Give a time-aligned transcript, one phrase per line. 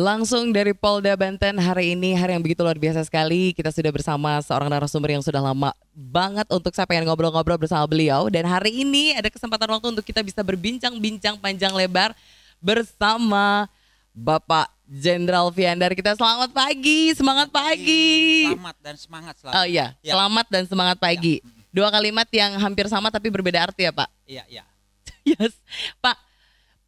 [0.00, 4.40] Langsung dari Polda Banten hari ini hari yang begitu luar biasa sekali Kita sudah bersama
[4.40, 9.12] seorang narasumber yang sudah lama banget untuk saya pengen ngobrol-ngobrol bersama beliau Dan hari ini
[9.12, 12.16] ada kesempatan waktu untuk kita bisa berbincang-bincang panjang lebar
[12.64, 13.68] Bersama
[14.16, 18.50] Bapak Jenderal Fiandar kita selamat pagi, semangat pagi.
[18.50, 19.54] Selamat dan semangat selalu.
[19.54, 20.18] Oh iya, Ya.
[20.18, 21.38] selamat dan semangat pagi.
[21.70, 24.10] Dua kalimat yang hampir sama tapi berbeda arti ya Pak.
[24.26, 24.64] Iya, iya.
[25.30, 25.54] Yes,
[26.02, 26.29] Pak.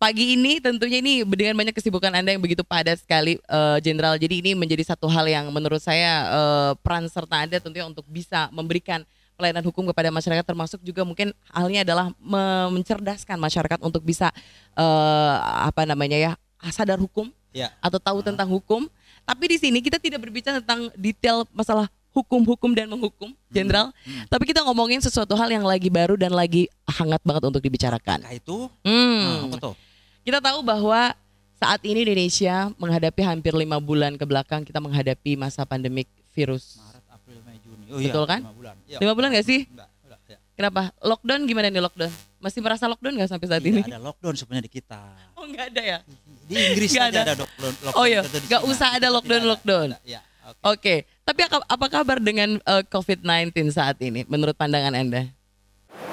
[0.03, 4.19] Pagi ini tentunya ini dengan banyak kesibukan Anda yang begitu padat sekali, eh, Jenderal.
[4.19, 8.51] Jadi ini menjadi satu hal yang menurut saya eh, peran serta Anda tentunya untuk bisa
[8.51, 9.07] memberikan
[9.39, 14.35] pelayanan hukum kepada masyarakat, termasuk juga mungkin halnya adalah me- mencerdaskan masyarakat untuk bisa
[14.75, 15.35] eh,
[15.71, 16.33] apa namanya ya
[16.75, 17.71] sadar hukum Iya.
[17.79, 18.91] atau tahu tentang hukum.
[19.23, 23.95] Tapi di sini kita tidak berbicara tentang detail masalah hukum-hukum dan menghukum, Jenderal.
[24.03, 24.27] hmm.
[24.27, 28.19] Tapi kita ngomongin sesuatu hal yang lagi baru dan lagi hangat banget untuk dibicarakan.
[28.27, 29.47] Nah, itu Hmm.
[29.47, 29.75] nah, apa tuh?
[30.23, 31.15] Kita tahu bahwa
[31.57, 36.79] saat ini Indonesia menghadapi hampir lima bulan ke belakang kita menghadapi masa pandemik virus.
[36.79, 37.85] Maret, April, Mei, Juni.
[37.91, 38.41] Oh Betul kan?
[38.41, 38.75] Lima bulan.
[38.87, 38.99] Iya.
[38.99, 39.61] Lima bulan nggak sih?
[39.67, 40.39] Enggak, enggak, ya.
[40.55, 40.83] Kenapa?
[40.99, 42.13] Lockdown gimana nih lockdown?
[42.39, 43.83] Masih merasa lockdown nggak sampai saat ini?
[43.83, 45.01] Tidak ada lockdown sebenarnya di kita.
[45.35, 45.99] Oh nggak ada ya?
[46.47, 47.21] Di Inggris Nggak ada.
[47.23, 47.73] ada lockdown.
[47.83, 49.89] lockdown Oh iya, nggak usah ada lockdown-lockdown.
[49.95, 50.59] Tidak, Ya, oke.
[50.75, 55.31] Oke, tapi apa, apa kabar dengan eh, COVID-19 saat ini menurut pandangan Anda?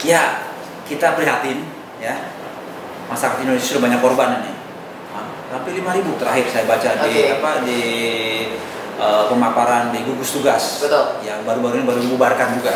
[0.02, 0.42] Ya,
[0.86, 1.62] kita prihatin
[1.98, 2.18] ya.
[3.10, 4.52] Masyarakat Indonesia sudah banyak korban ini.
[5.12, 7.24] Ah, Hampir 5.000 terakhir saya baca di Oke.
[7.34, 7.80] apa di
[9.00, 10.78] eh, pemaparan di gugus tugas.
[10.78, 11.26] Betul.
[11.26, 12.74] Yang baru-baru ini baru dibubarkan juga.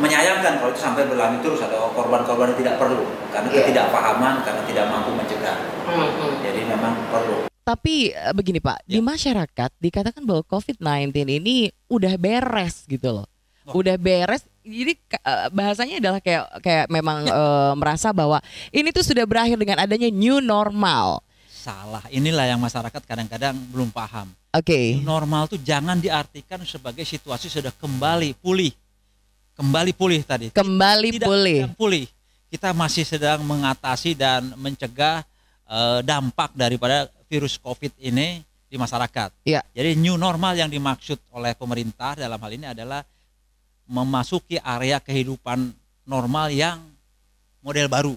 [0.00, 3.56] Menyayangkan kalau itu sampai berlanjut terus atau korban-korban tidak perlu karena Iya.
[3.60, 5.56] ketidakpahaman karena tidak mampu mencegah.
[6.40, 7.44] Jadi memang perlu.
[7.60, 9.04] Tapi eh, begini Pak, di Ya.
[9.04, 13.26] masyarakat dikatakan bahwa COVID-19 ini udah beres gitu loh.
[13.70, 13.80] Oh.
[13.80, 14.42] Udah beres.
[14.60, 17.32] Jadi eh, bahasanya adalah kayak kayak memang Ya.
[17.32, 18.38] eh, merasa bahwa
[18.70, 21.22] ini tuh sudah berakhir dengan adanya new normal.
[21.48, 22.04] Salah.
[22.08, 24.32] Inilah yang masyarakat kadang-kadang belum paham.
[24.50, 24.98] Oke.
[25.00, 28.72] Normal tuh jangan diartikan sebagai situasi sudah kembali pulih.
[29.54, 30.48] Kembali pulih tadi.
[30.50, 31.58] Kembali tidak pulih.
[31.62, 32.06] sedang pulih.
[32.50, 35.22] Kita masih sedang mengatasi dan mencegah
[35.68, 39.30] eh, dampak daripada virus COVID ini di masyarakat.
[39.44, 39.60] Iya.
[39.70, 43.02] Jadi new normal yang dimaksud oleh pemerintah dalam hal ini adalah
[43.90, 45.74] memasuki area kehidupan
[46.06, 46.78] normal yang
[47.58, 48.14] model baru.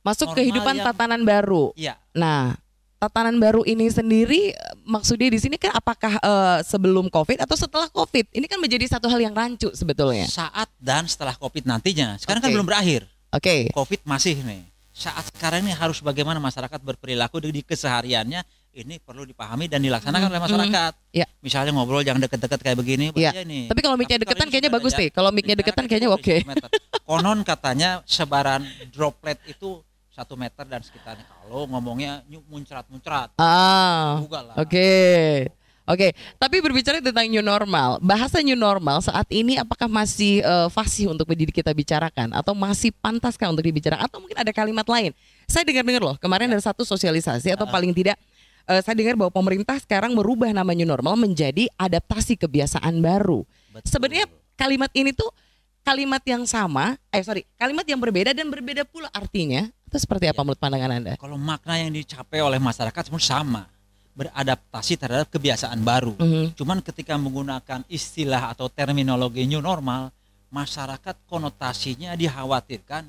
[0.00, 1.76] Masuk normal kehidupan yang- tatanan baru.
[1.76, 2.56] Iya, Nah,
[2.96, 7.92] tatanan baru ini sendiri eh, maksudnya di sini kan apakah eh, sebelum Covid atau setelah
[7.92, 8.32] Covid?
[8.32, 10.24] Ini kan menjadi satu hal yang rancu sebetulnya.
[10.24, 12.16] saat dan setelah COVID nantinya.
[12.16, 12.56] Sekarang kan Oke.
[12.56, 13.04] belum berakhir.
[13.28, 13.68] Oke.
[13.76, 14.64] COVID masih nih.
[14.90, 20.40] Saat sekarang ini harus bagaimana masyarakat berperilaku di kesehariannya ini perlu dipahami dan dilaksanakan oleh
[20.40, 20.92] masyarakat.
[21.10, 21.26] Iya.
[21.40, 23.32] Misalnya ngobrol yang deket-deket kayak begini, Iya.
[23.32, 23.64] bahaya nih.
[23.66, 25.08] Tapi kalau mic-nya Tapi deketan ini kayaknya bagus nih.
[25.10, 26.36] Kalau mic-nya Bicara deketan kayaknya oke.
[26.42, 26.68] 10 meter.
[27.02, 29.80] Konon katanya sebaran droplet itu
[30.12, 31.24] satu meter dan sekitarnya.
[31.24, 34.18] Kalau ngomongnya muncrat-muncrat, Ah.
[34.56, 34.90] Oke.
[35.88, 41.08] Oke, tapi berbicara tentang new normal, bahasa new normal saat ini apakah masih eh, fasih
[41.08, 45.16] untuk mendidik kita bicarakan atau masih pantaskah untuk dibicarakan atau mungkin ada kalimat lain?
[45.48, 47.72] Saya dengar-dengar loh, kemarin ada satu sosialisasi atau Ah.
[47.72, 48.20] paling tidak
[48.68, 53.42] eh, saya dengar bahwa pemerintah sekarang merubah nama new normal menjadi adaptasi kebiasaan baru.
[53.72, 53.88] Betul.
[53.88, 55.32] Sebenarnya kalimat ini tuh
[55.80, 59.64] kalimat yang sama, eh sorry, kalimat yang berbeda dan berbeda pula artinya.
[59.88, 60.44] Itu seperti apa Ya.
[60.44, 61.12] menurut pandangan Anda?
[61.16, 63.62] kalau makna yang dicapai oleh masyarakat semua sama,
[64.12, 66.12] beradaptasi terhadap kebiasaan baru.
[66.18, 66.58] Mhm.
[66.58, 70.12] Cuman ketika menggunakan istilah atau terminologi new normal,
[70.52, 73.06] masyarakat konotasinya dikhawatirkan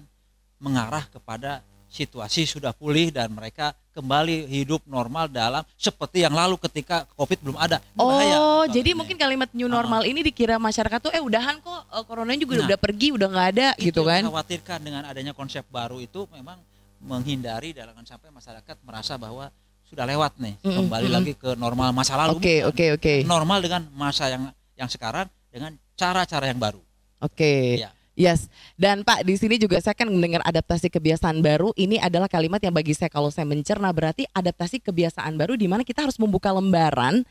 [0.62, 7.04] mengarah kepada situasi sudah pulih dan mereka kembali hidup normal dalam seperti yang lalu ketika
[7.12, 7.82] Covid belum ada.
[7.84, 8.98] Ini bahaya Oh, soal jadi ini.
[8.98, 9.74] mungkin kalimat new Ah.
[9.74, 12.66] normal ini dikira masyarakat tuh eh udahan kok eh, coronanya juga Nah.
[12.70, 14.22] udah pergi, udah nggak ada Itu gitu kan.
[14.22, 16.62] yang Dikhawatirkan dengan adanya konsep baru itu memang
[17.00, 19.50] menghindari jangan sampai masyarakat merasa bahwa
[19.84, 21.18] sudah lewat nih, Mm-mm, kembali mm-mm.
[21.18, 22.38] lagi ke normal masa lalu.
[22.38, 23.14] Oke, oke, oke.
[23.26, 24.46] Normal dengan masa yang
[24.76, 26.78] yang sekarang dengan cara-cara yang baru.
[27.20, 27.82] Oke.
[27.82, 27.90] Iya.
[28.20, 28.52] Yes.
[28.76, 31.72] Dan Pak, di sini juga saya kan mendengar adaptasi kebiasaan baru.
[31.80, 35.88] Ini adalah kalimat yang bagi saya kalau saya mencerna berarti adaptasi kebiasaan baru di mana
[35.88, 37.24] kita harus membuka lembaran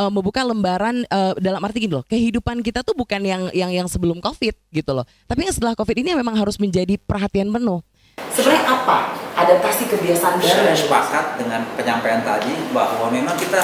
[0.00, 3.84] eh, membuka lembaran eh, dalam arti gini loh, kehidupan kita tuh bukan yang yang yang
[3.84, 5.04] sebelum Covid gitu loh.
[5.28, 7.84] Tapi yang setelah Covid ini memang harus menjadi perhatian penuh.
[8.32, 13.60] Sebenarnya apa adaptasi kebiasaan Saya sepakat dengan penyampaian tadi bahwa memang kita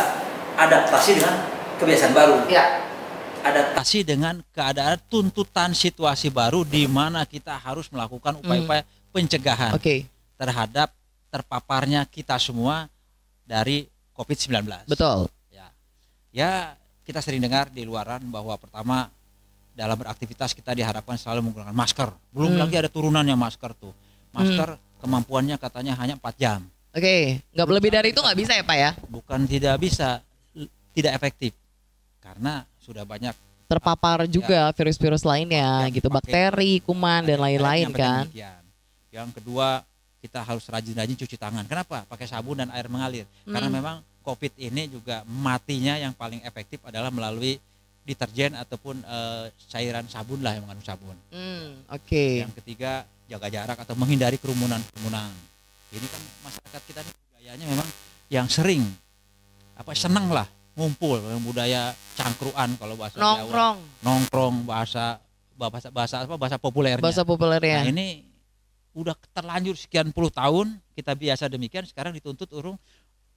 [0.60, 1.40] adaptasi dengan
[1.80, 2.44] kebiasaan baru.
[2.52, 2.89] Ya.
[3.40, 10.04] Adaptasi dengan keadaan tuntutan situasi baru di mana kita harus melakukan upaya-upaya pencegahan Oke,
[10.36, 10.92] terhadap
[11.32, 12.86] terpaparnya kita semua
[13.42, 14.86] dari COVID-19.
[14.86, 15.26] betul.
[15.48, 15.66] Ya.
[16.30, 16.52] Ya,
[17.02, 19.08] kita sering dengar di luaran bahwa pertama
[19.72, 22.12] dalam beraktivitas kita diharapkan selalu menggunakan masker.
[22.30, 22.60] Belum Hmm.
[22.60, 23.94] lagi ada turunannya masker tuh.
[24.30, 26.60] Masker kemampuannya katanya hanya 4 jam.
[26.92, 28.90] Oke, nggak lebih dari itu nggak bisa ya Pak ya?
[29.08, 30.20] Bukan tidak bisa,
[30.92, 31.54] tidak efektif.
[32.20, 33.32] Karena sudah banyak
[33.70, 38.26] Terpapar juga virus-virus lainnya Ya, gitu, bakteri, kuman dan lain-lain kan.
[38.26, 38.58] demikian.
[39.14, 39.86] Yang kedua,
[40.18, 41.62] kita harus rajin-rajin cuci tangan.
[41.70, 42.02] Kenapa?
[42.10, 43.30] Pakai sabun dan air mengalir.
[43.46, 43.76] Karena Hmm.
[43.78, 43.96] memang
[44.26, 47.62] COVID ini juga matinya yang paling efektif adalah melalui
[48.02, 51.14] deterjen ataupun eh, cairan sabun lah yang mengandung sabun.
[51.30, 52.42] Hmm, Oke.
[52.42, 55.30] Yang ketiga, jaga jarak atau menghindari kerumunan-kerumunan.
[55.94, 57.88] Ini kan masyarakat kita ini budayanya memang
[58.26, 58.82] yang sering
[59.78, 60.50] apa senang lah
[60.80, 61.82] ngumpul yang budaya
[62.16, 63.36] cangkruan kalau bahasa Jawa.
[63.36, 65.20] Nongkrong, Nongkrong bahasa
[65.52, 67.04] bahasa bahasa apa bahasa populernya.
[67.04, 67.84] bahasa populernya.
[67.84, 68.24] Nah, ini
[68.96, 72.80] udah terlanjur sekian puluh tahun kita biasa demikian sekarang dituntut urung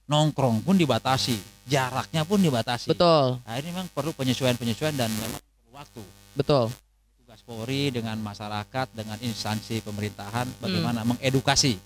[0.04, 2.88] nongkrong pun dibatasi, jaraknya pun dibatasi.
[2.88, 6.02] Betul, Nah, ini memang perlu penyesuaian-penyesuaian dan memang perlu waktu.
[6.34, 6.68] betul.
[7.16, 11.16] Tugas Polri dengan masyarakat, dengan instansi pemerintahan bagaimana Hmm.
[11.16, 11.76] mengedukasi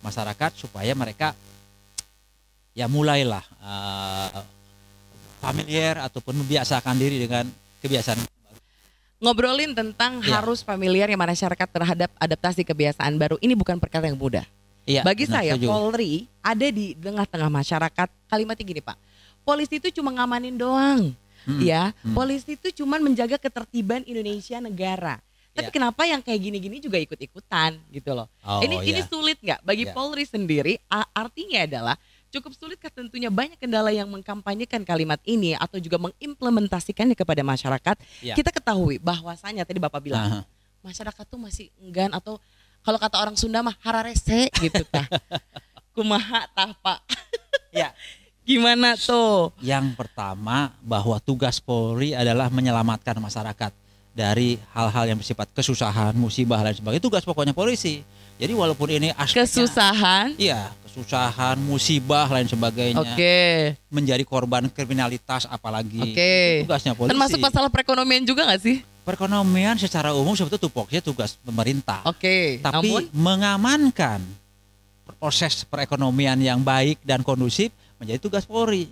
[0.00, 1.34] masyarakat supaya mereka
[2.72, 4.28] ya mulailah eh,
[5.42, 7.50] familiar ataupun membiasakan diri dengan
[7.82, 8.22] kebiasaan
[9.22, 10.42] Ngobrolin tentang Iya.
[10.42, 14.42] harus familiar yang masyarakat terhadap adaptasi kebiasaan baru ini bukan perkara yang mudah.
[14.82, 15.66] Iya, Bagi benar, saya setuju.
[15.70, 16.12] Polri
[16.42, 18.08] ada di tengah-tengah masyarakat.
[18.26, 18.98] Kalimatnya gini Pak,
[19.46, 21.14] polisi itu cuma ngamanin doang,
[21.46, 21.94] Hmm, ya.
[22.02, 22.18] hmm.
[22.18, 25.22] Polisi itu cuma menjaga ketertiban Indonesia negara.
[25.54, 25.74] Tapi Ya.
[25.74, 28.26] kenapa yang kayak gini-gini juga ikut-ikutan gitu loh?
[28.42, 29.06] Oh, ini ini iya.
[29.06, 29.94] sulit nggak bagi Iya.
[29.94, 30.82] Polri sendiri?
[31.14, 31.94] Artinya adalah
[32.32, 37.96] cukup sulit kan tentunya banyak kendala yang mengkampanyekan kalimat ini atau juga mengimplementasikannya kepada masyarakat.
[38.24, 38.34] Iya.
[38.34, 40.40] Kita ketahui bahwasanya tadi Bapak bilang Aha.
[40.80, 42.40] masyarakat tuh masih enggan atau
[42.82, 45.06] kalau kata orang Sunda mah hararese gitu tah.
[45.94, 47.04] Kumaha tah Pak.
[47.70, 47.92] Ya.
[48.48, 49.54] Gimana tuh?
[49.62, 53.70] Yang pertama bahwa tugas Polri adalah menyelamatkan masyarakat
[54.18, 57.06] dari hal-hal yang bersifat kesusahan, musibah dan sebagainya.
[57.06, 58.02] Tugas pokoknya polisi.
[58.40, 60.26] Jadi walaupun ini aspeknya Kesusahan.
[60.40, 63.00] Iya, kesusahan, musibah lain sebagainya.
[63.00, 63.36] Oke.
[63.88, 66.00] Menjadi korban kriminalitas apalagi.
[66.00, 66.60] Oke.
[66.60, 67.12] Itu tugasnya polisi.
[67.16, 68.78] Termasuk masalah perekonomian juga nggak sih?
[69.02, 72.06] perekonomian secara umum sebetulnya tupoksinya tugas pemerintah.
[72.06, 72.62] Oke.
[72.62, 74.22] Tapi Namun mengamankan
[75.18, 78.90] proses perekonomian yang baik dan kondusif menjadi tugas Polri.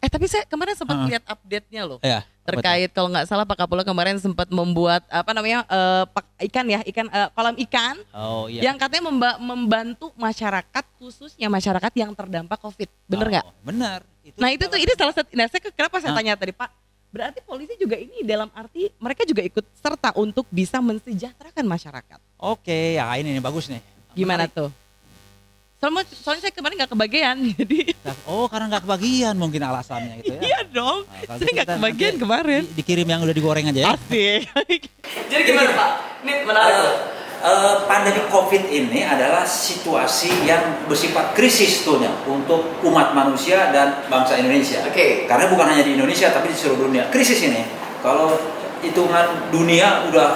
[0.00, 1.08] Eh tapi saya kemarin sempat Heeh.
[1.12, 2.00] lihat update-nya loh.
[2.00, 6.64] Ya, terkait kalau nggak salah Pak Kapolda kemarin sempat membuat apa namanya eh, pak- ikan
[6.66, 8.64] ya ikan eh, kolam ikan Oh iya.
[8.64, 13.44] yang katanya memba- membantu masyarakat khususnya masyarakat yang terdampak COVID bener nggak?
[13.44, 14.00] Oh, benar.
[14.40, 15.28] Nah itu tuh ini salah satu.
[15.36, 16.18] Nah saya ke- kenapa saya Hah?
[16.18, 16.70] tanya tadi Pak?
[17.10, 22.18] Berarti polisi juga ini dalam arti mereka juga ikut serta untuk bisa mensejahterakan masyarakat.
[22.38, 23.82] Oke, ya ini nih bagus nih.
[24.16, 24.56] Gimana Menarik.
[24.56, 24.70] tuh?
[25.80, 27.78] Soalnya, soalnya saya kemarin nggak kebagian jadi
[28.24, 30.40] Oh, karena nggak kebagian mungkin alasannya gitu ya.
[30.44, 31.02] iya dong.
[31.02, 32.62] Nah, Saya gitu nggak kebagian kemarin.
[32.62, 33.88] di- dikirim yang udah digoreng aja ya.
[33.90, 34.44] Asik.
[35.32, 35.90] jadi gimana Pak?
[36.20, 36.76] Ini menarik.
[36.76, 36.92] Eh,
[37.40, 44.36] eh, pandemi COVID ini adalah situasi yang bersifat krisis tuhnya untuk umat manusia dan bangsa
[44.36, 44.84] Indonesia.
[44.84, 45.24] Oke.
[45.24, 47.08] Karena bukan hanya di Indonesia tapi di seluruh dunia.
[47.08, 47.64] Krisis ini
[47.98, 48.36] kalau
[48.80, 50.28] hitungan dunia udah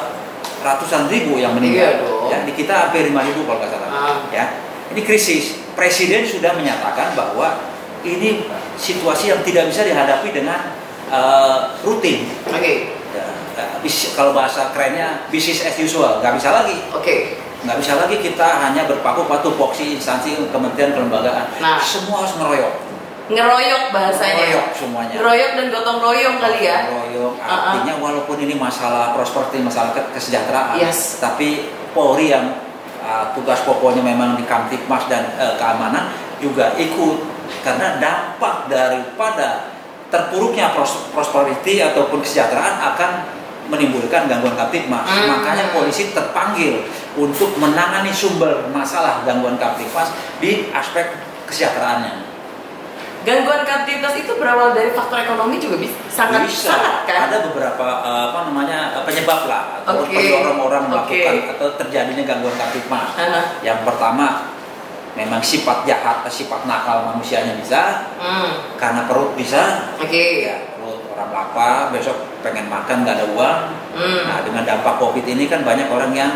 [0.58, 1.92] ratusan ribu yang Iya meninggal.
[2.00, 2.24] dong.
[2.24, 3.88] Ya, di kita hampir 5 ribu kalau nggak salah.
[3.92, 4.16] Ah.
[4.32, 4.44] Ya,
[4.90, 5.44] ini krisis.
[5.72, 7.58] Presiden sudah menyatakan bahwa
[8.00, 8.44] ini
[8.74, 10.60] situasi yang tidak bisa dihadapi dengan
[11.06, 12.26] eh, rutin.
[12.46, 12.92] Oke.
[13.10, 17.38] Ya, eh, bis- kalau bahasa kerennya business as usual, nggak bisa lagi Oke.
[17.60, 21.80] nggak bisa lagi kita hanya berpaku patuh poksi instansi kementerian kelembagaan Nah.
[21.80, 22.74] semua harus ngeroyok
[23.24, 24.36] Ngeroyok bahasanya.
[24.52, 26.78] ngeroyok semuanya Ngeroyok dan gotong royong kali ya.
[26.84, 31.16] ngeroyok artinya walaupun ini masalah prosperity masalah ke- kesejahteraan Yes.
[31.18, 31.64] tapi
[31.96, 32.52] Polri yang
[33.04, 37.20] uh, tugas pokoknya memang di Kamtipmas dan uh, keamanan juga ikut
[37.60, 39.68] karena dampak daripada
[40.08, 43.10] terpuruknya pros- prosperity ataupun kesejahteraan akan
[43.68, 45.04] menimbulkan gangguan Kamtipmas.
[45.04, 45.28] Hmm.
[45.36, 46.84] Makanya polisi terpanggil
[47.16, 51.16] untuk menangani sumber masalah gangguan Kamtipmas di aspek
[51.48, 52.23] kesejahteraannya.
[53.24, 57.32] Gangguan kamtipas itu berawal dari faktor ekonomi juga bisa sangat bisa sangat kan?
[57.32, 60.12] ada beberapa eh, apa namanya eh, penyebab lah atau Oke.
[60.12, 63.16] pendorong orang melakukan atau terjadinya gangguan kamtipmas.
[63.16, 63.64] Aha.
[63.64, 64.52] Yang pertama
[65.16, 68.76] memang sifat jahat, sifat nakal manusianya bisa Hmm.
[68.76, 70.44] karena perut bisa Oke.
[70.44, 73.60] ya perut orang lapar besok pengen makan nggak ada uang.
[73.96, 74.22] Hmm.
[74.28, 76.32] Nah dengan dampak covid ini kan banyak orang yang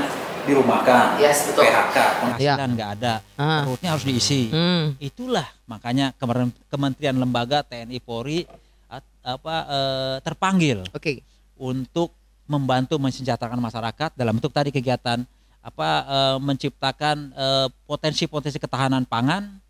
[0.48, 1.62] dirumahkan, Yes, betul.
[1.62, 1.96] PHK.
[2.18, 3.62] Penghasilan nggak ada, Ah.
[3.62, 4.48] perutnya harus diisi.
[4.48, 4.96] Hmm.
[4.98, 8.48] Itulah makanya kemer- kementerian lembaga TNI Polri
[8.86, 11.20] at- apa eh, terpanggil Oke.
[11.54, 15.20] untuk membantu mensejahterakan masyarakat dalam bentuk tadi kegiatan
[15.60, 19.60] apa eh, menciptakan eh, potensi-potensi ketahanan pangan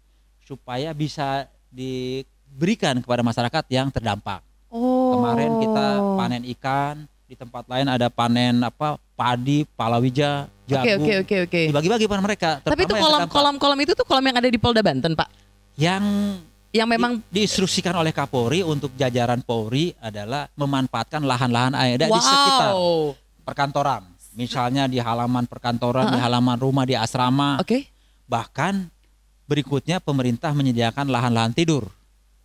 [0.40, 4.40] supaya bisa diberikan kepada masyarakat yang terdampak.
[4.68, 5.16] Oh.
[5.16, 6.97] Kemarin kita panen ikan
[7.28, 11.04] di tempat lain ada panen apa padi, palawija, jagung.
[11.04, 11.61] Oke oke oke oke.
[11.68, 12.50] Dibagi-bagi pada mereka.
[12.64, 12.94] Tapi itu
[13.61, 15.28] kolom itu tuh kolom yang ada di Polda Banten pak,
[15.76, 16.00] yang
[16.73, 22.16] yang memang di- diinstruksikan oleh Kapolri untuk jajaran Polri adalah memanfaatkan lahan-lahan yang ada di
[22.16, 23.12] sekitar wow.
[23.44, 24.08] perkantoran.
[24.32, 27.61] Misalnya di halaman perkantoran, di halaman rumah, di asrama.
[27.61, 27.92] Oke.
[28.25, 28.88] Bahkan
[29.44, 31.92] berikutnya pemerintah menyediakan lahan-lahan tidur.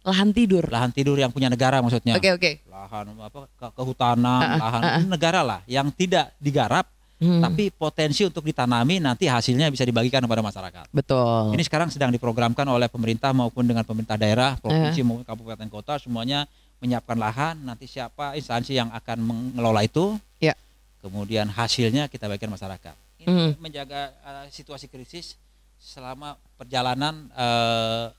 [0.03, 0.67] Lahan tidur.
[0.67, 2.15] Lahan tidur yang punya negara maksudnya.
[2.15, 2.51] Oke oke.
[2.67, 5.03] Lahan apa ke- kehutanan, Ah, ah, lahan ah, ah.
[5.03, 10.43] negara lah yang tidak digarap Hmm, tapi potensi untuk ditanami nanti hasilnya bisa dibagikan kepada
[10.43, 10.91] masyarakat.
[10.91, 11.55] betul.
[11.55, 15.05] Ini sekarang sedang diprogramkan oleh pemerintah maupun dengan pemerintah daerah, provinsi Eh.
[15.05, 16.43] maupun kabupaten kota semuanya
[16.77, 17.63] menyiapkan lahan.
[17.63, 20.51] Nanti siapa instansi yang akan mengelola itu, Ya.
[20.99, 22.91] kemudian hasilnya kita bagikan masyarakat.
[23.17, 23.51] Ini Hmm.
[23.55, 25.39] menjaga eh, situasi krisis
[25.79, 28.11] selama perjalanan eh,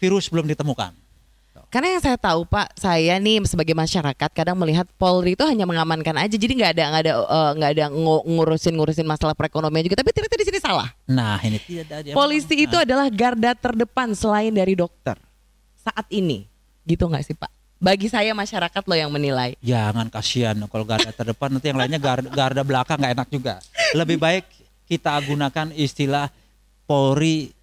[0.00, 0.96] virus belum ditemukan.
[1.70, 6.18] Karena yang saya tahu Pak, saya nih sebagai masyarakat kadang melihat Polri itu hanya mengamankan
[6.18, 10.02] aja, jadi nggak ada nggak ada eh, nggak ada ngu- ngurusin ngurusin masalah perekonomian juga.
[10.02, 10.90] Tapi ternyata di sini salah.
[11.06, 12.10] Nah ini tidak ada.
[12.10, 15.14] Polisi itu adalah garda terdepan selain dari dokter
[15.78, 16.42] saat ini,
[16.82, 17.50] gitu nggak sih Pak?
[17.78, 19.54] Bagi saya masyarakat loh yang menilai.
[19.62, 23.54] Jangan kasihan kalau garda terdepan nanti yang lainnya garda, garda belakang nggak enak juga.
[23.94, 24.44] Lebih baik
[24.90, 26.34] kita gunakan istilah
[26.82, 27.54] Polri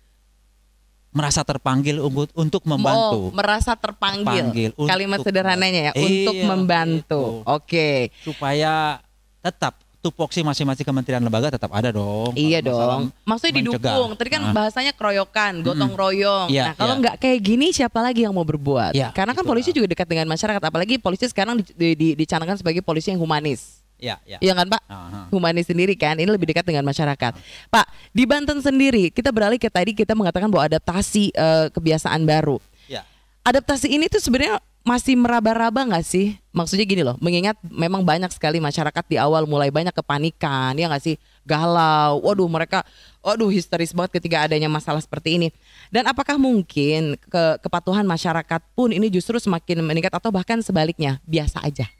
[1.18, 1.98] merasa terpanggil
[2.32, 4.22] untuk membantu Oh, merasa terpanggil.
[4.46, 7.24] Terpanggil untuk- Kalimat sederhananya ya, Iya, untuk membantu.
[7.42, 7.50] itu.
[7.50, 7.90] Oke.
[8.22, 9.02] supaya
[9.40, 12.32] tetap tupoksi masing-masing kementerian lembaga tetap ada dong.
[12.32, 13.10] Iya dong.
[13.26, 13.76] Maksudnya mencegah.
[13.82, 14.10] didukung.
[14.14, 14.54] Tadi kan Nah.
[14.54, 16.48] bahasanya keroyokan, gotong royong.
[16.48, 17.02] Iya, nah, kalau iya.
[17.02, 18.94] nggak kayak gini siapa lagi yang mau berbuat?
[18.94, 19.52] Iya, Karena kan itulah.
[19.52, 23.20] polisi juga dekat dengan masyarakat, apalagi polisi sekarang di, di, di- dicanangkan sebagai polisi yang
[23.20, 23.84] humanis.
[23.98, 24.38] Iya, iya.
[24.38, 24.82] Iya kan, Pak?
[24.86, 25.22] Aha.
[25.34, 27.34] Humanis sendiri kan, ini lebih dekat dengan masyarakat.
[27.74, 32.62] Pak, di Banten sendiri kita beralih ke tadi kita mengatakan bahwa adaptasi eh, kebiasaan baru.
[32.86, 33.02] Iya.
[33.42, 36.40] Adaptasi ini tuh sebenarnya masih meraba-raba nggak sih?
[36.56, 41.04] Maksudnya gini loh, mengingat memang banyak sekali masyarakat di awal mulai banyak kepanikan, ya nggak
[41.04, 41.20] sih?
[41.44, 42.88] Galau, waduh mereka,
[43.20, 45.48] waduh histeris banget ketika adanya masalah seperti ini.
[45.92, 51.60] Dan apakah mungkin ke kepatuhan masyarakat pun ini justru semakin meningkat atau bahkan sebaliknya biasa
[51.68, 51.92] aja?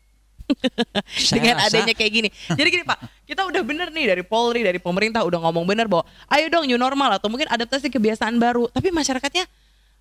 [1.36, 2.30] Dengan rasa- adanya kayak gini.
[2.32, 6.08] Jadi gini Pak, kita udah bener nih dari Polri, dari pemerintah udah ngomong bener bahwa
[6.32, 8.72] ayo dong new normal atau mungkin adaptasi kebiasaan baru.
[8.72, 9.46] Tapi masyarakatnya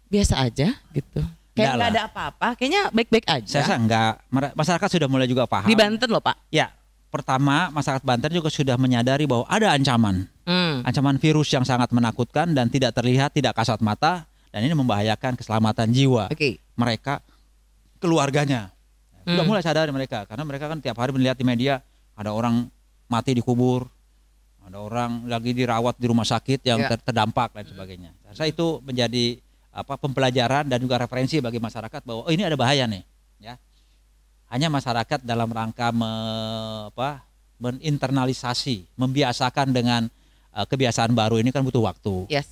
[0.07, 1.21] biasa aja gitu.
[1.57, 3.49] Kayak nggak ada apa-apa, kayaknya baik-baik aja.
[3.49, 4.13] Saya rasa enggak.
[4.53, 5.65] Masyarakat sudah mulai juga paham.
[5.65, 6.53] Di Banten loh Pak.
[6.53, 6.69] Ya,
[7.09, 10.29] pertama masyarakat Banten juga sudah menyadari bahwa ada ancaman.
[10.45, 10.85] Hmm.
[10.85, 15.89] Ancaman virus yang sangat menakutkan dan tidak terlihat, tidak kasat mata dan ini membahayakan keselamatan
[15.93, 16.61] jiwa Oke.
[16.77, 17.25] mereka,
[18.01, 18.76] keluarganya.
[19.27, 19.51] Sudah Hmm.
[19.51, 21.83] mulai sadar mereka karena mereka kan tiap hari melihat di media
[22.15, 22.71] ada orang
[23.07, 23.91] mati dikubur,
[24.63, 26.95] ada orang lagi dirawat di rumah sakit yang Ya.
[26.95, 28.15] ter- terdampak dan sebagainya.
[28.31, 32.87] Saya itu menjadi apa pembelajaran dan juga referensi bagi masyarakat bahwa oh ini ada bahaya
[32.87, 33.03] nih,
[33.39, 33.59] ya.
[34.47, 36.07] Hanya masyarakat dalam rangka me,
[36.89, 37.27] apa,
[37.59, 40.07] meninternalisasi, membiasakan dengan
[40.53, 42.49] eh, kebiasaan baru ini kan butuh waktu Yes.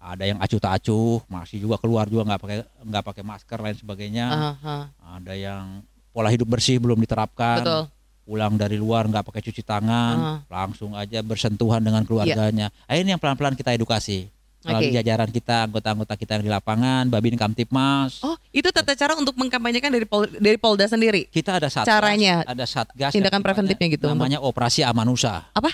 [0.00, 3.76] ada yang acuh tak acuh masih juga keluar juga nggak pakai nggak pakai masker lain
[3.76, 4.76] sebagainya Aha.
[5.20, 7.82] ada yang pola hidup bersih belum diterapkan Betul.
[8.22, 13.18] pulang dari luar nggak pakai cuci tangan langsung aja bersentuhan dengan keluarganya Ah, ini yang
[13.18, 14.30] pelan pelan kita edukasi
[14.62, 14.96] melalui Oke.
[14.96, 19.90] jajaran kita anggota-anggota kita yang di lapangan babin kamtipmas Oh, itu tata cara untuk mengkampanyekan
[19.90, 21.28] dari Pol- dari Polda sendiri.
[21.28, 25.68] kita ada satgas Caranya, ada satgas tindakan preventifnya gitu untuk- namanya operasi amanusa Apa?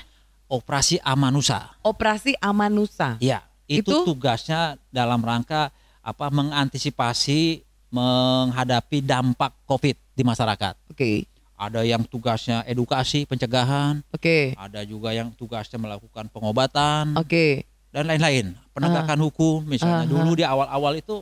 [0.48, 3.14] operasi amanusa Operasi Amanusa.
[3.20, 4.02] Iya, itu, Itu?
[4.08, 5.70] tugasnya dalam rangka
[6.02, 10.74] apa mengantisipasi menghadapi dampak Covid di masyarakat.
[10.88, 11.26] Oke.
[11.60, 14.56] Ada yang tugasnya edukasi, pencegahan, Oke.
[14.56, 17.68] ada juga yang tugasnya melakukan pengobatan Oke.
[17.92, 18.56] dan lain-lain.
[18.72, 20.08] Penegakan hukum misalnya Aha.
[20.08, 21.20] dulu di awal-awal itu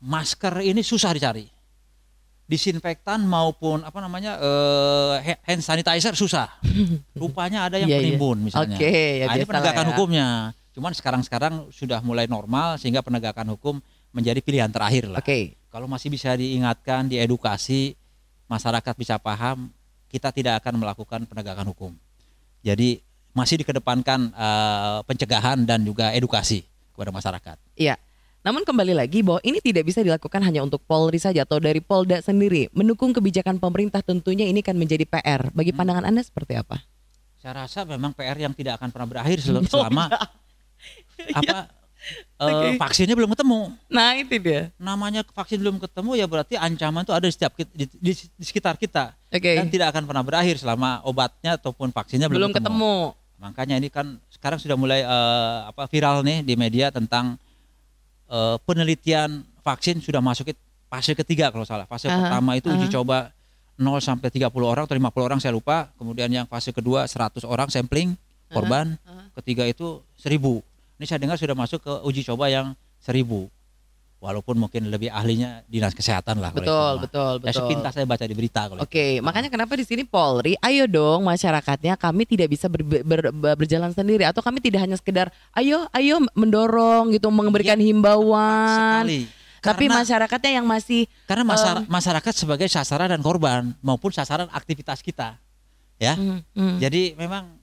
[0.00, 1.44] masker ini susah dicari.
[2.44, 6.48] Disinfektan maupun apa namanya eh, hand sanitizer susah.
[7.20, 8.04] Rupanya ada yang Iya, iya.
[8.16, 8.76] penimbun misalnya.
[8.76, 9.90] Oke, ya Nah, ini penegakan ya.
[9.92, 10.28] hukumnya.
[10.72, 13.80] Cuman sekarang-sekarang sudah mulai normal sehingga penegakan hukum
[14.14, 15.18] menjadi pilihan terakhir lah.
[15.18, 15.58] Oke.
[15.68, 17.98] Kalau masih bisa diingatkan, diedukasi,
[18.46, 19.74] masyarakat bisa paham,
[20.06, 21.92] kita tidak akan melakukan penegakan hukum.
[22.62, 23.02] Jadi
[23.34, 26.62] masih dikedepankan eh, pencegahan dan juga edukasi
[26.94, 27.58] kepada masyarakat.
[27.74, 27.98] Iya.
[28.44, 32.20] Namun kembali lagi bahwa ini tidak bisa dilakukan hanya untuk Polri saja atau dari Polda
[32.20, 32.68] sendiri.
[32.70, 35.48] Mendukung kebijakan pemerintah tentunya ini kan menjadi PR.
[35.50, 35.80] Bagi Hmm.
[35.80, 36.84] pandangan Anda seperti apa?
[37.40, 40.12] Saya rasa memang PR yang tidak akan pernah berakhir sel- Oh, selama
[41.40, 41.72] apa
[42.40, 42.68] eh, Oke.
[42.76, 43.72] vaksinnya belum ketemu.
[43.88, 44.68] Nah itu dia.
[44.76, 48.76] Namanya vaksin belum ketemu ya berarti ancaman itu ada di setiap di, di, di sekitar
[48.76, 49.16] kita.
[49.34, 49.58] Oke.
[49.58, 52.94] dan tidak akan pernah berakhir selama obatnya ataupun vaksinnya belum, Belum ketemu.
[53.42, 57.34] Makanya ini kan sekarang sudah mulai eh, apa viral nih di media tentang
[58.30, 60.54] eh, penelitian vaksin sudah masuk
[60.92, 61.88] fase ketiga kalau salah.
[61.90, 62.94] Fase Aha, pertama itu uji aha.
[63.00, 63.18] coba
[63.74, 65.90] 0 sampai 30 orang atau 50 orang saya lupa.
[65.98, 68.14] Kemudian yang fase kedua 100 orang sampling
[68.54, 68.94] korban.
[69.02, 69.34] aha.
[69.42, 70.62] Ketiga itu 1000.
[70.94, 73.50] Ini saya dengar sudah masuk ke uji coba yang 1000.
[74.16, 76.48] Walaupun mungkin lebih ahlinya dinas kesehatan lah.
[76.48, 77.02] itu Betul, mah.
[77.04, 77.56] betul, Ya betul.
[77.60, 78.80] sepintas saya baca di berita itu.
[78.80, 83.52] Oke, makanya kenapa di sini Polri, ayo dong masyarakatnya kami tidak bisa ber- ber- ber-
[83.54, 89.04] berjalan sendiri atau kami tidak hanya sekedar ayo ayo mendorong gitu memberikan himbauan.
[89.04, 89.20] Sekali.
[89.60, 95.00] Tapi Karena- masyarakatnya yang masih Karena masar- masyarakat sebagai sasaran dan korban maupun sasaran aktivitas
[95.00, 95.36] kita.
[95.96, 96.16] Ya.
[96.16, 96.80] Hmm, hmm.
[96.80, 97.60] Jadi memang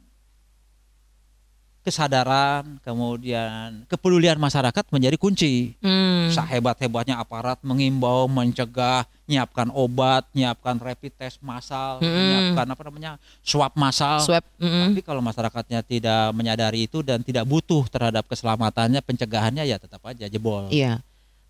[1.82, 5.74] kesadaran, kemudian kepedulian masyarakat menjadi kunci.
[5.82, 6.30] Hmm.
[6.32, 12.12] Sehebat-hebatnya aparat mengimbau, mencegah, nyiapkan obat, nyiapkan rapid test massal, Mm-mm.
[12.12, 13.12] nyiapkan apa namanya?
[13.42, 14.22] swab massal.
[14.22, 14.44] swab.
[14.60, 14.94] mm-mm.
[14.94, 20.28] Tapi kalau masyarakatnya tidak menyadari itu dan tidak butuh terhadap keselamatannya, pencegahannya ya tetap aja
[20.28, 20.68] jebol.
[20.70, 21.00] Iya.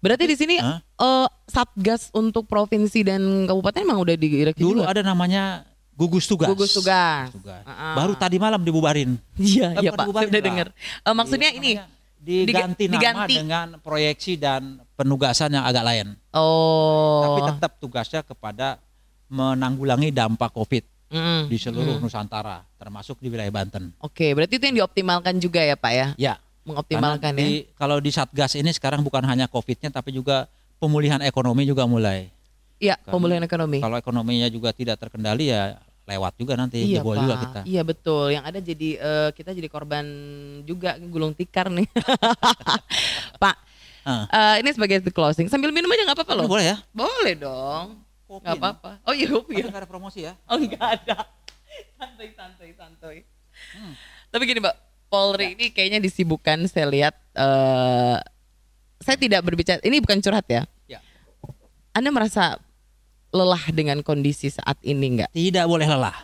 [0.01, 0.81] Berarti di sini Hah?
[0.81, 4.97] eh, satgas untuk provinsi dan kabupaten emang udah direksi Dulu juga?
[4.97, 5.61] ada namanya
[5.93, 6.47] gugus tugas.
[6.47, 7.29] Gugus tugas.
[7.29, 7.61] Tugas.
[7.63, 7.93] Ah.
[7.93, 9.15] Baru tadi malam dibubarin.
[9.35, 10.67] Iya, Eh, iya Pak, saya udah dengar.
[10.73, 11.71] Eh, maksudnya Di- ini.
[11.75, 13.33] namanya diganti nama diganti.
[13.33, 14.61] dengan proyeksi dan
[14.93, 16.07] penugasan yang agak lain.
[16.31, 17.25] Oh.
[17.25, 18.77] Tapi tetap tugasnya kepada
[19.27, 21.49] menanggulangi dampak Covid Mm-mm.
[21.49, 22.03] di seluruh Mm.
[22.03, 23.89] Nusantara, termasuk di wilayah Banten.
[23.97, 26.07] Oke, berarti itu yang dioptimalkan juga ya Pak ya?
[26.15, 27.47] Ya, Mengoptimalkan karena ya.
[27.47, 30.45] di- kalau di Satgas ini sekarang bukan hanya Covid-nya tapi juga
[30.77, 32.29] pemulihan ekonomi juga mulai.
[32.81, 33.77] Iya, kan- pemulihan ekonomi.
[33.77, 37.59] Kalau ekonominya juga tidak terkendali ya lewat juga nanti Iya jebol Pak, juga kita.
[37.63, 38.25] iya betul.
[38.29, 40.05] Yang ada jadi eh, kita jadi korban
[40.63, 41.85] juga gulung tikar nih,
[43.43, 43.55] Pak.
[44.01, 44.25] Ah.
[44.27, 45.45] eh, ini sebagai the closing.
[45.45, 46.45] Sambil minum aja nggak apa-apa loh.
[46.49, 46.77] Boleh ya?
[46.91, 48.01] Boleh dong.
[48.25, 48.59] Kopi Nggak nih.
[48.59, 48.91] apa-apa.
[49.03, 49.65] Oh iya kopi ya.
[49.69, 50.33] ada promosi ya?
[50.47, 51.17] Oh nggak ada.
[51.99, 53.15] Santai santai santai.
[53.71, 53.93] Hmm.
[54.27, 56.65] Tapi gini Mbak, Polri ini kayaknya disibukkan.
[56.65, 57.13] Saya lihat.
[57.31, 58.17] eh
[58.97, 59.77] saya tidak berbicara.
[59.79, 60.65] Ini bukan curhat ya.
[60.87, 60.97] Ya.
[61.91, 62.57] Anda merasa
[63.31, 65.31] lelah dengan kondisi saat ini nggak?
[65.31, 66.15] Tidak boleh lelah.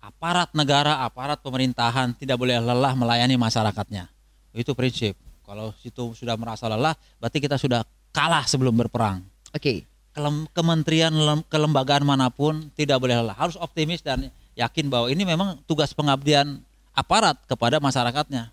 [0.00, 4.08] Aparat negara, aparat pemerintahan tidak boleh lelah melayani masyarakatnya.
[4.54, 5.18] Itu prinsip.
[5.44, 7.82] Kalau situ sudah merasa lelah, berarti kita sudah
[8.14, 9.20] kalah sebelum berperang.
[9.50, 9.84] Oke.
[10.14, 13.34] Kelem- kementerian lem- kelembagaan mana pun tidak boleh lelah.
[13.34, 16.62] Harus optimis dan yakin bahwa ini memang tugas pengabdian
[16.94, 18.50] aparat kepada masyarakatnya.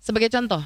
[0.00, 0.62] Sebagai contoh,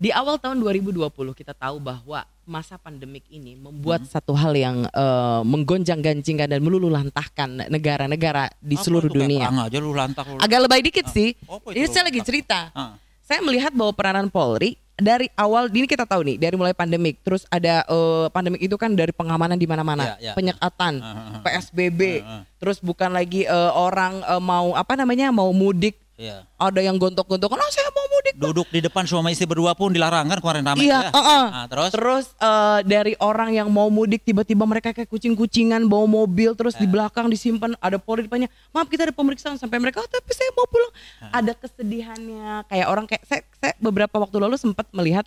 [0.00, 4.10] di awal tahun 2020 kita tahu bahwa masa pandemik ini membuat Hmm.
[4.10, 9.46] satu hal yang eh, menggonjang-gancingkan dan meluluhlantahkan negara-negara di Apa seluruh dunia.
[9.46, 10.36] aja lu lantak lu.
[10.36, 11.38] Agak lebay dikit Ah, sih.
[11.70, 12.68] Ini saya lagi cerita.
[12.72, 17.22] Ah, Saya melihat bahwa peranan Polri dari awal ini kita tahu nih dari mulai pandemik
[17.22, 20.32] terus ada eh, pandemik itu kan dari pengamanan di mana-mana, Ya, ya.
[20.34, 21.40] penyekatan, ah, ah, ah.
[21.40, 22.42] PSBB, Ah, ah.
[22.58, 26.44] terus bukan lagi eh, orang eh, mau apa namanya mau mudik, Iya.
[26.54, 28.36] ada yang gontok-gontokan, oh saya mau mudik.
[28.36, 31.10] Pak." Duduk di depan suami istri berdua pun dilarang kan kemarin ramai Iya, ya.
[31.10, 31.44] heeh.
[31.50, 36.52] Ah, terus Terus eh, dari orang yang mau mudik tiba-tiba mereka kayak kucing-kucingan bawa mobil
[36.52, 36.80] terus Eh.
[36.80, 38.52] di belakang disimpan ada polri depannya.
[38.70, 40.92] Maaf kita ada pemeriksaan sampai mereka oh, tapi saya mau pulang.
[41.24, 41.30] Eh.
[41.34, 45.24] Ada kesedihannya kayak orang kayak saya, saya beberapa waktu lalu sempat melihat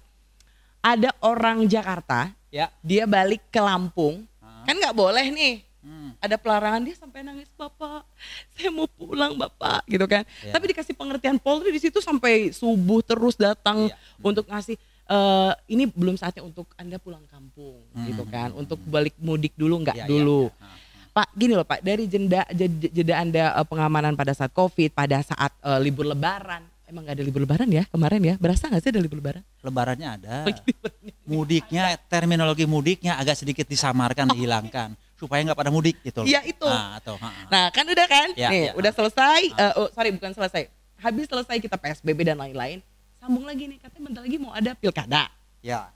[0.80, 2.70] ada orang Jakarta ya.
[2.80, 4.28] dia balik ke Lampung
[4.62, 6.15] kan nggak boleh nih Hmm.
[6.17, 8.08] ada pelarangan dia sampai nangis bapak
[8.50, 10.56] saya mau pulang bapak gitu kan Ya.
[10.56, 13.96] tapi dikasih pengertian Polri di situ sampai subuh terus datang Iya.
[14.17, 18.08] untuk ngasih eh, ini belum saatnya untuk anda pulang kampung Hmm.
[18.08, 20.63] gitu kan untuk balik mudik dulu nggak Ya, ya, dulu ya.
[20.63, 20.80] Ah,
[21.13, 22.48] Pak gini loh Pak dari jeda
[22.89, 27.24] jeda, anda eh, pengamanan pada saat COVID pada saat eh, libur Lebaran emang nggak ada
[27.24, 30.36] libur Lebaran ya kemarin ya berasa nggak sih ada libur Lebaran Lebarannya ada.
[30.41, 31.12] Oh, iya.
[31.24, 36.22] Mudiknya, terminologi mudiknya agak sedikit disamarkan, dihilangkan supaya nggak pada mudik gitu.
[36.22, 36.68] Iya, itu.
[36.68, 37.48] Ah, atau, ah, ah.
[37.48, 38.72] Nah kan udah kan, Ya, nih ya.
[38.76, 39.42] udah selesai.
[39.50, 40.68] eh, oh, sorry bukan selesai.
[41.00, 42.84] Habis selesai kita PSBB dan lain-lain.
[43.18, 45.32] Sambung lagi nih, katanya bentar lagi mau ada pilkada.
[45.60, 45.88] ya.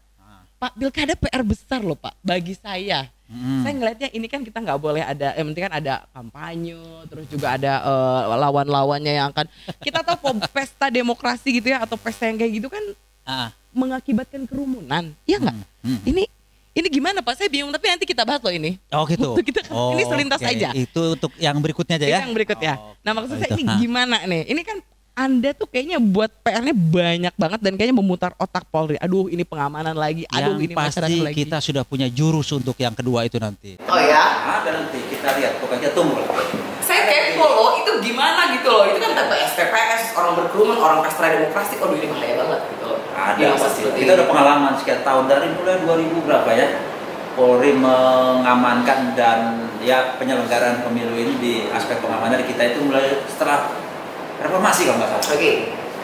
[0.58, 3.06] Pak pilkada PR besar loh Pak bagi saya.
[3.30, 3.62] Hmm.
[3.62, 7.54] Saya ngelihatnya ini kan kita nggak boleh ada, yang penting kan ada kampanye, terus juga
[7.54, 9.46] ada eh, lawan-lawannya yang akan
[9.78, 12.82] kita tahu pesta demokrasi gitu ya atau pesta yang kayak gitu kan
[13.22, 15.58] Ah, mengakibatkan kerumunan, iya nggak?
[15.60, 16.00] hmm, hmm.
[16.08, 16.24] Ini
[16.78, 17.34] ini gimana Pak?
[17.34, 18.78] Saya bingung tapi nanti kita bahas loh ini.
[18.94, 19.34] Oh gitu.
[19.34, 20.52] Untuk kita- ini selintas oke.
[20.54, 20.70] aja.
[20.78, 22.20] Itu untuk yang berikutnya aja ya.
[22.22, 22.78] yang berikut ya.
[22.78, 23.66] Oh, Nah maksud oh, saya itu.
[23.66, 24.46] ini gimana nih?
[24.46, 24.78] Ini kan
[25.18, 29.02] anda tuh kayaknya buat PR-nya banyak banget dan kayaknya memutar otak Polri.
[29.02, 30.30] Aduh ini pengamanan lagi.
[30.30, 31.34] Aduh Yang ini pasti lagi.
[31.42, 33.82] kita sudah punya jurus untuk yang kedua itu nanti.
[33.90, 34.22] Oh ya?
[34.62, 36.22] Ada nanti kita lihat pokoknya tunggu
[37.43, 37.78] loh.
[37.78, 38.86] Itu gimana gitu loh?
[38.89, 41.78] Itu kan TPS, TPS, orang berkerumun, orang pesta demokrasi.
[41.78, 43.00] Aduh ini bahaya banget gitu loh.
[43.13, 43.82] Ada Yang pasti.
[43.86, 46.67] Kita udah pengalaman sekian tahun dari mulai 2000 berapa ya.
[47.38, 53.69] Polri mengamankan dan ya penyelenggaraan pemilu ini di aspek pengamanan kita itu mulai setelah
[54.41, 55.38] reformasi kalau nggak salah.
[55.38, 55.52] Oke.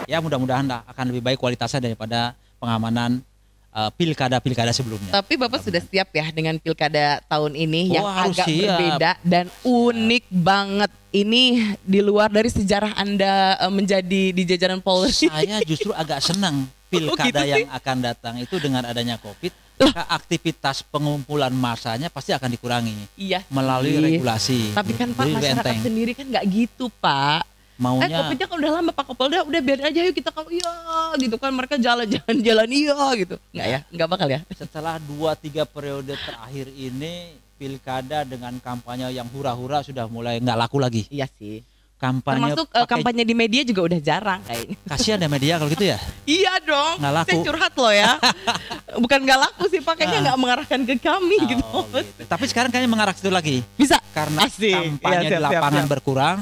[0.06, 3.26] Ya mudah-mudahan akan lebih baik kualitasnya daripada pengamanan
[3.74, 5.12] eh, pilkada-pilkada sebelumnya.
[5.12, 8.58] Tapi Bapak sudah siap ya dengan pilkada tahun ini Oh, yang agak siap.
[8.70, 10.92] berbeda dan unik banget.
[11.12, 11.44] Ini
[11.80, 15.12] di luar dari sejarah Anda eh, menjadi di jajaran Polri.
[15.12, 20.82] Saya justru agak senang pilkada gitu yang akan datang itu dengan adanya Covid, maka aktivitas
[20.84, 23.42] pengumpulan masanya pasti akan dikurangi Iya.
[23.48, 24.72] melalui regulasi.
[24.72, 25.82] Tapi kan Pak masyarakat enteng.
[25.82, 27.50] sendiri kan nggak gitu Pak.
[27.74, 30.72] Eh maunya Covidnya kan udah lama Pak Kapolda udah biarin aja yuk kita kalau iya
[31.18, 33.36] gitu kan mereka jalan-jalan jalan iya gitu.
[33.50, 33.80] Nggak ya?
[33.90, 34.40] Nggak bakal ya?
[34.50, 40.78] setelah dua tiga periode terakhir ini pilkada dengan kampanye yang hura-hura sudah mulai nggak laku
[40.78, 41.06] lagi.
[41.08, 41.66] Iya sih.
[41.96, 44.76] Kampanye Termasuk eh, kampanye di media juga udah jarang kayaknya.
[44.86, 45.98] kasihan ya media kalau gitu ya.
[46.30, 46.96] Iya dong.
[47.00, 47.28] Nggak laku.
[47.32, 48.12] Saya curhat loh ya.
[49.04, 50.24] Bukan nggak laku sih pakainya Ah.
[50.28, 51.64] nggak mengarahkan ke kami gitu.
[51.66, 52.28] Oh, gitu.
[52.28, 54.04] Tapi sekarang kayaknya mengarah situ lagi Bisa.
[54.12, 55.00] karena Asik.
[55.00, 55.92] kampanye Iya, siap, di siap, lapangan siap.
[55.96, 56.40] berkurang,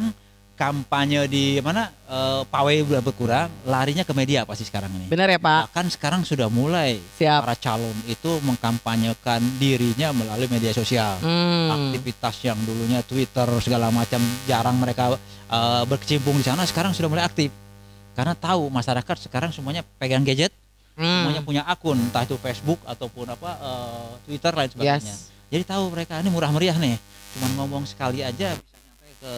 [0.61, 5.09] kampanye di mana eh, pawai berkurang, larinya ke media pasti sekarang ini.
[5.09, 5.73] Benar ya Pak?
[5.73, 7.41] Bahkan sekarang sudah mulai Siap.
[7.41, 11.17] para calon itu mengkampanyekan dirinya melalui media sosial.
[11.17, 11.73] Hmm.
[11.73, 15.17] Aktivitas yang dulunya Twitter segala macam jarang mereka
[15.49, 17.49] eh, berkecimpung di sana sekarang sudah mulai aktif.
[18.13, 20.53] Karena tahu masyarakat sekarang semuanya pegang gadget,
[20.91, 21.23] Hmm.
[21.25, 25.09] semuanya punya akun, entah itu Facebook ataupun apa eh, Twitter lain sebagainya.
[25.09, 25.31] Yes.
[25.49, 27.01] Jadi tahu mereka ini murah meriah nih.
[27.33, 29.33] Cuman ngomong sekali aja bisa nyampe ke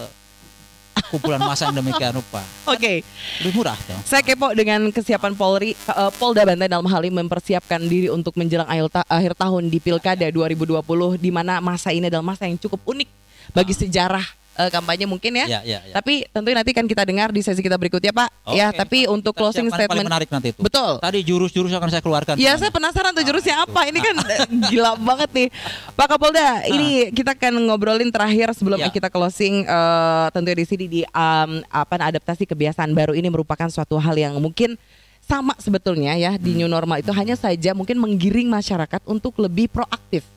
[1.14, 2.42] kumpulan massa yang demikian rupa.
[2.66, 3.06] Oke,
[3.38, 4.02] Lebih murah dong.
[4.02, 8.66] saya kepo dengan kesiapan Polri, eh, Polda Banten dalam hal ini mempersiapkan diri untuk menjelang
[8.66, 10.82] akhir, ta- akhir tahun di Pilkada 2020,
[11.16, 13.10] di mana masa ini adalah masa yang cukup unik
[13.52, 15.46] bagi sejarah eh, kampanye mungkin ya.
[15.46, 15.94] Ya, ya, ya.
[15.94, 18.30] Tapi tentunya nanti kan kita dengar di sesi kita berikutnya Pak.
[18.46, 19.12] Oke, ya, tapi Pak.
[19.12, 20.06] untuk closing statement.
[20.06, 20.60] menarik nanti itu.
[20.62, 20.98] Betul.
[20.98, 22.36] Tadi jurus-jurus akan saya keluarkan.
[22.36, 23.82] Iya, saya penasaran tuh jurusnya Ah, apa.
[23.86, 23.92] itu.
[23.92, 24.16] Ini kan
[24.70, 25.48] gila banget nih.
[25.94, 28.90] Pak Kapolda, ini kita akan ngobrolin terakhir sebelum Ya.
[28.90, 33.96] kita closing eh, tentunya di sini di um, apa adaptasi kebiasaan baru ini merupakan suatu
[33.96, 34.76] hal yang mungkin
[35.24, 36.60] sama sebetulnya ya di Hmm.
[36.60, 40.28] new normal itu hanya saja mungkin menggiring masyarakat untuk lebih proaktif.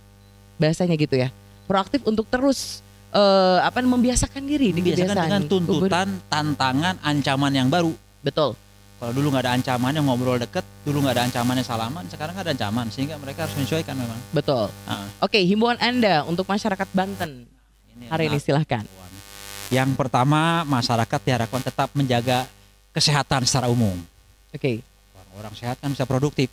[0.57, 1.29] Bahasanya gitu ya.
[1.67, 2.86] Proaktif untuk terus
[3.17, 5.25] eh, apa membiasakan diri di Biasakan kebiasaan.
[5.25, 7.97] dengan tuntutan, tantangan, ancaman yang baru.
[8.21, 8.53] Betul.
[8.97, 12.89] Kalau dulu nggak ada ancamannya ngobrol deket, dulu nggak ada ancamannya salaman, sekarang ada ancaman
[12.89, 14.17] sehingga mereka harus menyesuaikan memang.
[14.33, 14.73] Betul.
[14.89, 17.45] Ah, Oke, himbauan Anda untuk masyarakat Banten
[17.93, 18.85] ini hari ini silahkan.
[18.85, 19.13] himbauan.
[19.69, 22.49] Yang pertama masyarakat diharapkan tetap menjaga
[22.97, 24.01] kesehatan secara umum.
[24.49, 24.81] Oke.
[25.13, 26.49] Kalau orang sehat kan bisa produktif.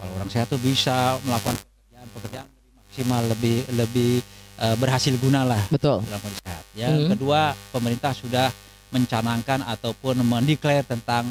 [0.00, 4.12] Kalau orang sehat tuh bisa melakukan pekerjaan-pekerjaan lebih maksimal, lebih lebih
[4.58, 6.02] eh, berhasil guna lah Betul.
[6.02, 6.64] dalam kondisi sehat.
[6.74, 7.08] Yang Hmm.
[7.14, 7.40] kedua,
[7.70, 8.48] pemerintah sudah
[8.88, 11.28] mencanangkan ataupun mendeklar tentang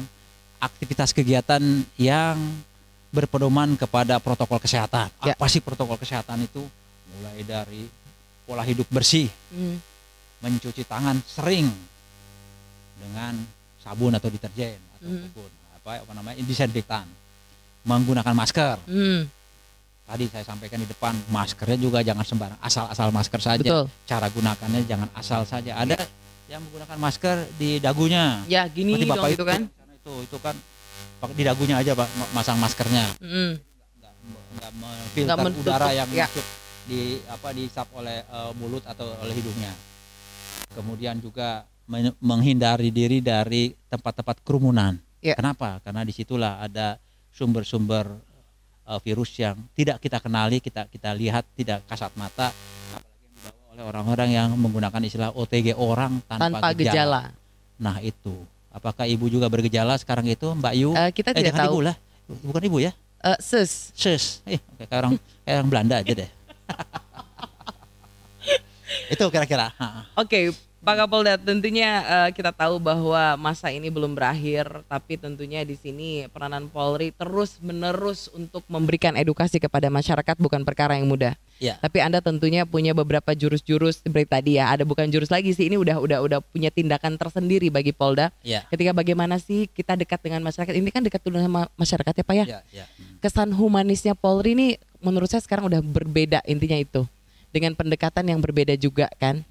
[0.58, 1.60] aktivitas kegiatan
[1.94, 2.36] yang
[3.08, 5.08] berpedoman kepada protokol kesehatan.
[5.22, 5.32] Ya.
[5.32, 6.60] Apa sih protokol kesehatan itu?
[7.10, 7.82] Mulai dari
[8.44, 9.80] pola hidup bersih, Hmm.
[10.38, 11.68] mencuci tangan sering
[12.96, 13.34] dengan
[13.78, 15.30] sabun atau deterjen Hmm.
[15.30, 17.06] ataupun apa apa namanya disinfektan.
[17.82, 18.76] Menggunakan masker.
[18.84, 19.30] Hmm,
[20.08, 23.60] Tadi saya sampaikan di depan, maskernya juga jangan sembarang asal-asal masker saja.
[23.60, 23.84] betul.
[24.02, 25.76] cara gunakannya jangan asal saja.
[25.76, 26.00] Ada
[26.48, 28.40] yang menggunakan masker di dagunya.
[28.48, 29.60] Ya gini Seperti dong bapak gitu itu kan.
[29.68, 30.56] itu itu kan
[31.28, 33.04] di dagunya aja pak ma- masang maskernya.
[33.20, 33.52] Mm,
[34.00, 34.12] Nggak,
[34.56, 34.70] nggak
[35.18, 36.24] Nggak menutup, udara yang ya.
[36.24, 36.46] masuk
[36.88, 39.76] di apa dihisap oleh eh, mulut atau oleh hidungnya.
[40.72, 44.96] Kemudian juga men- menghindari diri dari tempat-tempat kerumunan.
[45.20, 45.36] Ya.
[45.36, 45.84] Kenapa?
[45.84, 46.96] Karena di situlah ada
[47.28, 48.08] sumber-sumber
[48.88, 52.48] eh, virus yang tidak kita kenali, kita kita lihat tidak kasat mata,
[52.96, 57.22] apalagi yang dibawa oleh orang-orang yang menggunakan istilah OTG orang tanpa, tanpa gejala.
[57.78, 58.34] Nah itu,
[58.72, 60.90] apakah ibu juga bergejala sekarang itu, Mbak Yu?
[60.96, 61.68] Eh, kita eh tidak tahu.
[61.68, 61.94] ibu lah,
[62.48, 62.92] bukan ibu ya?
[63.18, 63.92] Eh, sus.
[63.94, 66.30] Sis, eh kayak orang kayak orang Belanda aja deh.
[69.14, 69.74] itu kira-kira.
[70.14, 70.54] Oke,
[70.88, 76.24] Pak Kapolda, tentunya eh, kita tahu bahwa masa ini belum berakhir, tapi tentunya di sini
[76.32, 81.36] peranan Polri terus menerus untuk memberikan edukasi kepada masyarakat bukan perkara yang mudah.
[81.60, 81.76] Ya.
[81.76, 84.72] Tapi Anda tentunya punya beberapa jurus-jurus seperti tadi ya.
[84.72, 88.32] Ada bukan jurus lagi sih, ini udah udah udah punya tindakan tersendiri bagi Polda.
[88.40, 88.64] Ya.
[88.72, 90.72] Ketika bagaimana sih kita dekat dengan masyarakat?
[90.72, 92.44] Ini kan dekat sama masyarakat ya Pak ya.
[92.48, 92.84] Ya, ya.
[93.20, 94.68] Kesan humanisnya Polri ini
[95.04, 97.04] menurut saya sekarang udah berbeda intinya itu
[97.52, 99.44] dengan pendekatan yang berbeda juga kan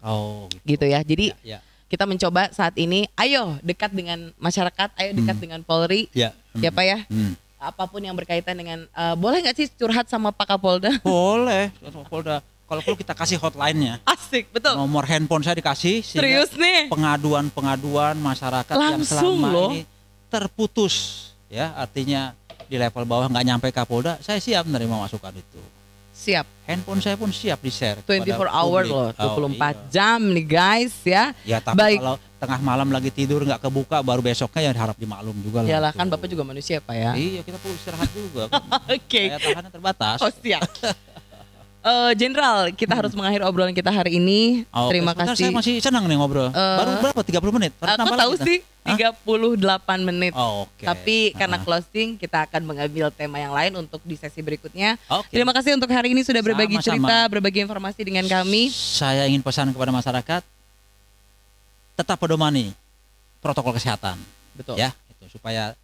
[0.00, 1.60] Oh, gitu ya jadi Ya, ya.
[1.86, 5.42] kita mencoba saat ini ayo dekat dengan masyarakat ayo dekat Hmm.
[5.42, 6.30] dengan Polri Ya.
[6.54, 7.34] ya Pak ya Hmm.
[7.56, 11.74] apa pun yang berkaitan dengan eh, boleh nggak sih curhat sama Pak Kapolda Boleh.
[12.06, 12.38] Polda.
[12.62, 13.96] Kalau perlu kita kasih hotline-nya.
[14.04, 19.70] asik betul Nomor handphone saya dikasih serius nih pengaduan-pengaduan masyarakat yang Langsung selama loh.
[19.72, 19.82] ini
[20.28, 20.94] terputus
[21.48, 25.60] ya artinya di level bawah nggak nyampe Kapolda saya siap menerima masukan itu
[26.18, 26.46] Siap.
[26.66, 28.02] Handphone saya pun siap di share.
[28.02, 31.30] 24 hour loh, 24 jam nih guys ya.
[31.46, 31.98] Ya tapi Baik.
[32.02, 35.68] kalau tengah malam lagi tidur nggak kebuka baru besoknya ya harap dimaklum juga lah.
[35.70, 36.00] Yalah gitu.
[36.02, 37.12] kan Bapak juga manusia Pak ya.
[37.14, 38.44] Iya kita perlu istirahat juga.
[38.98, 39.22] Oke.
[39.30, 40.18] Daya tahannya terbatas.
[40.18, 40.66] Oh siap.
[41.88, 44.68] Eh, Jenderal, kita harus mengakhiri obrolan kita hari ini.
[44.68, 45.48] Oke, Terima sebentar, kasih.
[45.48, 46.52] Saya masih senang nih ngobrol.
[46.52, 47.20] Eh, Baru berapa?
[47.24, 47.72] 30 menit?
[47.80, 48.44] Baru Aku tahu kita?
[48.44, 48.96] sih Hah?
[48.96, 50.32] 38 menit.
[50.36, 50.84] Oh, Oke.
[50.84, 55.00] Tapi karena closing kita akan mengambil tema yang lain untuk di sesi berikutnya.
[55.08, 55.32] Oke.
[55.32, 57.08] Terima kasih untuk hari ini sudah berbagi Sama-sama.
[57.08, 58.68] cerita, berbagi informasi dengan kami.
[58.72, 60.42] Saya ingin pesan kepada masyarakat
[61.98, 62.70] tetap pedomani
[63.42, 64.14] protokol kesehatan
[64.54, 64.78] Betul.
[64.78, 65.74] ya itu supaya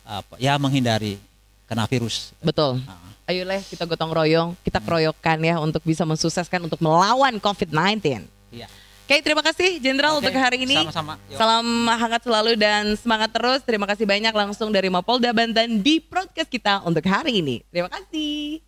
[0.00, 1.20] apa ya menghindari
[1.68, 2.32] kena virus.
[2.40, 2.80] Betul.
[2.88, 3.06] Ah.
[3.28, 8.24] Ayo leh kita gotong royong, kita keroyokan ya untuk bisa mensukseskan untuk melawan COVID-19.
[8.48, 8.64] Iya.
[9.08, 10.76] Oke, terima kasih Jenderal Oke, untuk hari ini.
[10.76, 11.16] Sama-sama.
[11.32, 13.60] Salam hangat selalu dan semangat terus.
[13.64, 17.64] Terima kasih banyak langsung dari Mapolda Banten di podcast kita untuk hari ini.
[17.72, 18.67] Terima kasih.